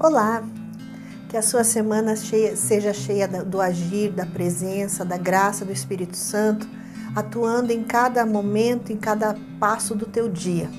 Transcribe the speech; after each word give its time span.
Olá! 0.00 0.44
Que 1.28 1.36
a 1.36 1.42
sua 1.42 1.64
semana 1.64 2.14
cheia, 2.14 2.54
seja 2.54 2.92
cheia 2.92 3.26
do 3.26 3.60
agir, 3.60 4.12
da 4.12 4.24
presença, 4.24 5.04
da 5.04 5.16
graça 5.16 5.64
do 5.64 5.72
Espírito 5.72 6.16
Santo, 6.16 6.68
atuando 7.16 7.72
em 7.72 7.82
cada 7.82 8.24
momento, 8.24 8.92
em 8.92 8.96
cada 8.96 9.36
passo 9.58 9.96
do 9.96 10.06
teu 10.06 10.28
dia. 10.28 10.70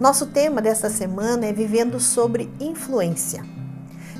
Nosso 0.00 0.26
tema 0.26 0.60
desta 0.60 0.90
semana 0.90 1.46
é 1.46 1.52
vivendo 1.52 2.00
sobre 2.00 2.52
influência. 2.58 3.44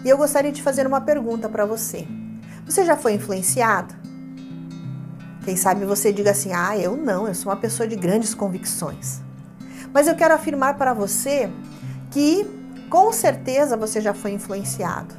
E 0.05 0.09
eu 0.09 0.17
gostaria 0.17 0.53
de 0.53 0.63
fazer 0.63 0.87
uma 0.87 1.01
pergunta 1.01 1.49
para 1.49 1.67
você. 1.67 2.07
Você 2.65 2.85
já 2.85 2.97
foi 2.97 3.15
influenciado? 3.15 3.93
Quem 5.45 5.57
sabe 5.57 5.85
você 5.85 6.13
diga 6.13 6.31
assim: 6.31 6.53
"Ah, 6.53 6.79
eu 6.79 6.97
não, 6.97 7.27
eu 7.27 7.35
sou 7.35 7.51
uma 7.51 7.59
pessoa 7.59 7.89
de 7.89 7.97
grandes 7.97 8.35
convicções". 8.35 9.21
Mas 9.93 10.07
eu 10.07 10.15
quero 10.15 10.33
afirmar 10.33 10.79
para 10.79 10.95
você 10.95 11.51
que 12.13 12.66
com 12.89 13.13
certeza 13.13 13.77
você 13.77 14.01
já 14.01 14.15
foi 14.15 14.33
influenciado. 14.33 15.15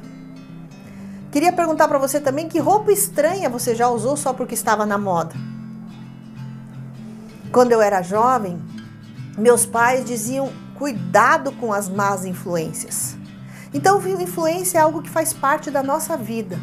Queria 1.30 1.52
perguntar 1.52 1.88
para 1.88 1.98
você 1.98 2.20
também 2.20 2.48
que 2.48 2.58
roupa 2.58 2.90
estranha 2.90 3.50
você 3.50 3.74
já 3.74 3.88
usou 3.88 4.16
só 4.16 4.32
porque 4.32 4.54
estava 4.54 4.86
na 4.86 4.96
moda. 4.96 5.34
Quando 7.52 7.72
eu 7.72 7.80
era 7.80 8.02
jovem, 8.02 8.60
meus 9.36 9.66
pais 9.66 10.04
diziam: 10.04 10.50
cuidado 10.76 11.52
com 11.52 11.72
as 11.72 11.88
más 11.88 12.24
influências. 12.24 13.16
Então, 13.72 14.00
influência 14.06 14.78
é 14.78 14.80
algo 14.80 15.02
que 15.02 15.10
faz 15.10 15.32
parte 15.32 15.70
da 15.70 15.82
nossa 15.82 16.16
vida. 16.16 16.58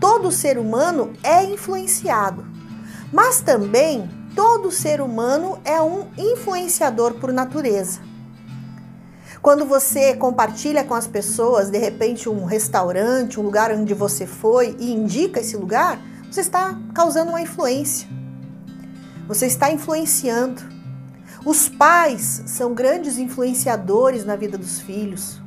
Todo 0.00 0.32
ser 0.32 0.58
humano 0.58 1.12
é 1.22 1.44
influenciado, 1.44 2.44
mas 3.12 3.40
também 3.40 4.08
todo 4.34 4.70
ser 4.70 5.00
humano 5.00 5.60
é 5.64 5.80
um 5.80 6.08
influenciador 6.16 7.14
por 7.14 7.32
natureza. 7.32 8.00
Quando 9.42 9.66
você 9.66 10.14
compartilha 10.14 10.84
com 10.84 10.94
as 10.94 11.08
pessoas, 11.08 11.68
de 11.68 11.76
repente, 11.76 12.28
um 12.28 12.44
restaurante, 12.44 13.40
um 13.40 13.42
lugar 13.42 13.72
onde 13.72 13.92
você 13.92 14.24
foi 14.24 14.76
e 14.78 14.92
indica 14.92 15.40
esse 15.40 15.56
lugar, 15.56 16.00
você 16.30 16.42
está 16.42 16.78
causando 16.94 17.30
uma 17.30 17.42
influência. 17.42 18.06
Você 19.26 19.46
está 19.46 19.68
influenciando. 19.72 20.62
Os 21.44 21.68
pais 21.68 22.44
são 22.46 22.72
grandes 22.72 23.18
influenciadores 23.18 24.24
na 24.24 24.36
vida 24.36 24.56
dos 24.56 24.78
filhos. 24.78 25.40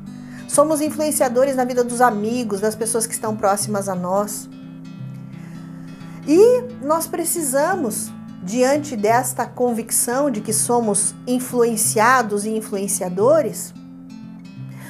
Somos 0.46 0.82
influenciadores 0.82 1.56
na 1.56 1.64
vida 1.64 1.82
dos 1.82 2.02
amigos, 2.02 2.60
das 2.60 2.76
pessoas 2.76 3.08
que 3.08 3.14
estão 3.14 3.34
próximas 3.34 3.88
a 3.88 3.96
nós. 3.96 4.50
E 6.28 6.64
nós 6.84 7.08
precisamos, 7.08 8.12
diante 8.44 8.98
desta 8.98 9.46
convicção 9.46 10.30
de 10.30 10.42
que 10.42 10.52
somos 10.52 11.16
influenciados 11.26 12.46
e 12.46 12.50
influenciadores, 12.50 13.74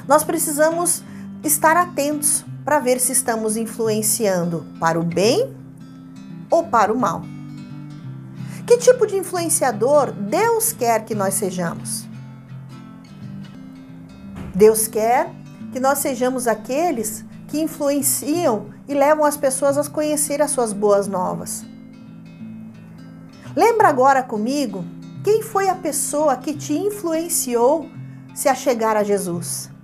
nós 0.07 0.23
precisamos 0.23 1.03
estar 1.43 1.77
atentos 1.77 2.45
para 2.63 2.79
ver 2.79 2.99
se 2.99 3.11
estamos 3.11 3.55
influenciando 3.55 4.65
para 4.79 4.99
o 4.99 5.03
bem 5.03 5.55
ou 6.49 6.63
para 6.63 6.91
o 6.91 6.97
mal. 6.97 7.21
Que 8.65 8.77
tipo 8.77 9.05
de 9.05 9.15
influenciador 9.15 10.11
Deus 10.11 10.73
quer 10.73 11.05
que 11.05 11.13
nós 11.13 11.35
sejamos? 11.35 12.05
Deus 14.55 14.87
quer 14.87 15.29
que 15.71 15.79
nós 15.79 15.99
sejamos 15.99 16.47
aqueles 16.47 17.23
que 17.47 17.61
influenciam 17.61 18.67
e 18.87 18.93
levam 18.93 19.25
as 19.25 19.37
pessoas 19.37 19.77
a 19.77 19.87
conhecer 19.89 20.41
as 20.41 20.51
suas 20.51 20.73
boas 20.73 21.07
novas. 21.07 21.63
Lembra 23.55 23.89
agora 23.89 24.23
comigo 24.23 24.83
quem 25.23 25.41
foi 25.41 25.69
a 25.69 25.75
pessoa 25.75 26.35
que 26.35 26.53
te 26.53 26.73
influenciou 26.73 27.89
se 28.33 28.49
a 28.49 28.55
chegar 28.55 28.97
a 28.97 29.03
Jesus? 29.03 29.74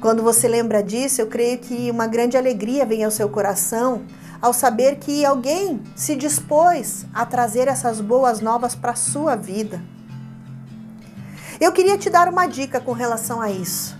Quando 0.00 0.22
você 0.22 0.46
lembra 0.46 0.82
disso, 0.82 1.20
eu 1.20 1.26
creio 1.26 1.58
que 1.58 1.90
uma 1.90 2.06
grande 2.06 2.36
alegria 2.36 2.86
vem 2.86 3.04
ao 3.04 3.10
seu 3.10 3.28
coração 3.28 4.04
ao 4.40 4.52
saber 4.52 4.96
que 4.96 5.24
alguém 5.24 5.82
se 5.96 6.14
dispôs 6.14 7.04
a 7.12 7.26
trazer 7.26 7.66
essas 7.66 8.00
boas 8.00 8.40
novas 8.40 8.74
para 8.74 8.92
a 8.92 8.96
sua 8.96 9.34
vida. 9.34 9.82
Eu 11.60 11.72
queria 11.72 11.98
te 11.98 12.08
dar 12.08 12.28
uma 12.28 12.46
dica 12.46 12.80
com 12.80 12.92
relação 12.92 13.40
a 13.40 13.50
isso. 13.50 13.96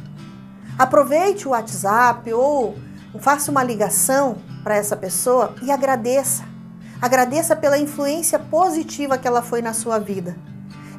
Aproveite 0.78 1.48
o 1.48 1.50
WhatsApp 1.50 2.32
ou 2.32 2.76
faça 3.18 3.50
uma 3.50 3.64
ligação 3.64 4.36
para 4.62 4.76
essa 4.76 4.96
pessoa 4.96 5.56
e 5.60 5.72
agradeça. 5.72 6.44
Agradeça 7.02 7.56
pela 7.56 7.78
influência 7.78 8.38
positiva 8.38 9.18
que 9.18 9.26
ela 9.26 9.42
foi 9.42 9.60
na 9.60 9.72
sua 9.72 9.98
vida. 9.98 10.36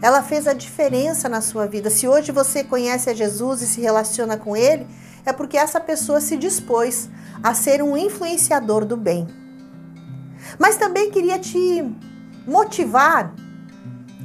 Ela 0.01 0.23
fez 0.23 0.47
a 0.47 0.53
diferença 0.53 1.27
na 1.27 1.41
sua 1.41 1.67
vida. 1.67 1.89
Se 1.89 2.07
hoje 2.07 2.31
você 2.31 2.63
conhece 2.63 3.09
a 3.09 3.13
Jesus 3.13 3.61
e 3.61 3.67
se 3.67 3.81
relaciona 3.81 4.37
com 4.37 4.55
ele, 4.55 4.87
é 5.25 5.33
porque 5.33 5.57
essa 5.57 5.79
pessoa 5.79 6.21
se 6.21 6.37
dispôs 6.37 7.09
a 7.43 7.53
ser 7.53 7.83
um 7.83 7.97
influenciador 7.97 8.85
do 8.85 8.95
bem. 8.95 9.27
Mas 10.57 10.77
também 10.77 11.11
queria 11.11 11.37
te 11.37 11.83
motivar 12.47 13.33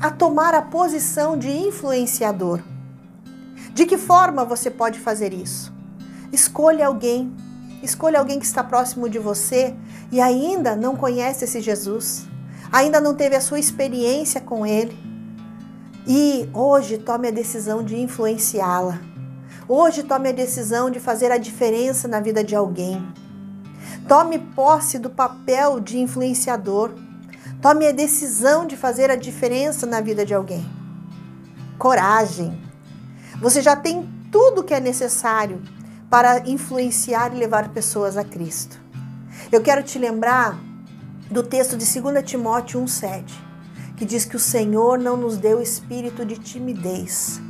a 0.00 0.10
tomar 0.10 0.54
a 0.54 0.62
posição 0.62 1.36
de 1.36 1.50
influenciador. 1.50 2.60
De 3.72 3.84
que 3.84 3.98
forma 3.98 4.44
você 4.44 4.70
pode 4.70 5.00
fazer 5.00 5.32
isso? 5.32 5.72
Escolha 6.32 6.86
alguém, 6.86 7.34
escolha 7.82 8.20
alguém 8.20 8.38
que 8.38 8.46
está 8.46 8.62
próximo 8.62 9.08
de 9.08 9.18
você 9.18 9.74
e 10.12 10.20
ainda 10.20 10.76
não 10.76 10.94
conhece 10.94 11.44
esse 11.44 11.60
Jesus, 11.60 12.26
ainda 12.70 13.00
não 13.00 13.14
teve 13.14 13.34
a 13.34 13.40
sua 13.40 13.58
experiência 13.58 14.40
com 14.40 14.64
ele 14.64 15.13
e 16.06 16.48
hoje 16.52 16.98
tome 16.98 17.28
a 17.28 17.30
decisão 17.30 17.82
de 17.82 17.96
influenciá-la. 17.96 19.00
Hoje 19.66 20.02
tome 20.02 20.28
a 20.28 20.32
decisão 20.32 20.90
de 20.90 21.00
fazer 21.00 21.32
a 21.32 21.38
diferença 21.38 22.06
na 22.06 22.20
vida 22.20 22.44
de 22.44 22.54
alguém. 22.54 23.06
Tome 24.06 24.38
posse 24.38 24.98
do 24.98 25.08
papel 25.08 25.80
de 25.80 25.98
influenciador. 25.98 26.92
Tome 27.62 27.86
a 27.86 27.92
decisão 27.92 28.66
de 28.66 28.76
fazer 28.76 29.10
a 29.10 29.16
diferença 29.16 29.86
na 29.86 30.02
vida 30.02 30.26
de 30.26 30.34
alguém. 30.34 30.68
Coragem. 31.78 32.60
Você 33.40 33.62
já 33.62 33.74
tem 33.74 34.06
tudo 34.30 34.60
o 34.60 34.64
que 34.64 34.74
é 34.74 34.80
necessário 34.80 35.62
para 36.10 36.46
influenciar 36.46 37.34
e 37.34 37.38
levar 37.38 37.70
pessoas 37.70 38.18
a 38.18 38.24
Cristo. 38.24 38.78
Eu 39.50 39.62
quero 39.62 39.82
te 39.82 39.98
lembrar 39.98 40.58
do 41.30 41.42
texto 41.42 41.78
de 41.78 42.00
2 42.00 42.22
Timóteo 42.24 42.78
1,7 42.82 43.53
que 43.96 44.04
diz 44.04 44.24
que 44.24 44.36
o 44.36 44.40
Senhor 44.40 44.98
não 44.98 45.16
nos 45.16 45.36
deu 45.36 45.62
espírito 45.62 46.24
de 46.24 46.36
timidez, 46.36 47.40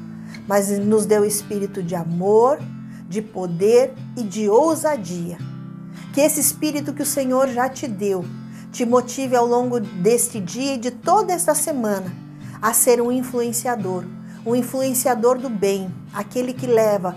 mas 0.47 0.71
nos 0.79 1.07
deu 1.07 1.25
espírito 1.25 1.83
de 1.83 1.95
amor, 1.95 2.59
de 3.09 3.23
poder 3.23 3.95
e 4.17 4.23
de 4.23 4.49
ousadia. 4.49 5.39
Que 6.13 6.21
esse 6.21 6.41
espírito 6.41 6.93
que 6.93 7.03
o 7.03 7.07
Senhor 7.07 7.49
já 7.49 7.69
te 7.69 7.89
deu 7.89 8.25
te 8.75 8.85
motive 8.85 9.37
ao 9.37 9.47
longo 9.47 9.79
deste 9.79 10.41
dia 10.41 10.75
e 10.75 10.79
de 10.79 10.91
toda 10.91 11.33
esta 11.33 11.55
semana 11.55 12.13
a 12.61 12.75
ser 12.75 13.01
um 13.01 13.13
influenciador, 13.13 14.05
um 14.45 14.57
influenciador 14.57 15.39
do 15.39 15.49
bem, 15.49 15.95
aquele 16.13 16.53
que 16.53 16.67
leva 16.67 17.15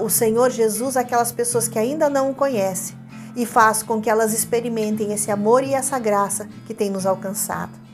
o 0.00 0.08
Senhor 0.08 0.50
Jesus 0.50 0.96
àquelas 0.96 1.30
pessoas 1.30 1.68
que 1.68 1.78
ainda 1.78 2.08
não 2.08 2.30
o 2.30 2.34
conhecem 2.34 2.96
e 3.36 3.44
faz 3.44 3.82
com 3.82 4.00
que 4.00 4.08
elas 4.08 4.32
experimentem 4.32 5.12
esse 5.12 5.30
amor 5.30 5.62
e 5.62 5.74
essa 5.74 5.98
graça 5.98 6.48
que 6.66 6.72
tem 6.72 6.88
nos 6.88 7.04
alcançado. 7.04 7.85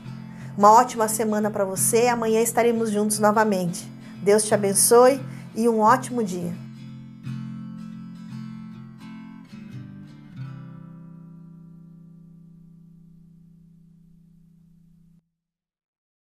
Uma 0.55 0.71
ótima 0.71 1.07
semana 1.07 1.49
para 1.49 1.65
você. 1.65 2.07
Amanhã 2.07 2.39
estaremos 2.39 2.91
juntos 2.91 3.17
novamente. 3.17 3.91
Deus 4.21 4.43
te 4.43 4.53
abençoe 4.53 5.19
e 5.55 5.67
um 5.67 5.79
ótimo 5.79 6.23
dia. 6.23 6.53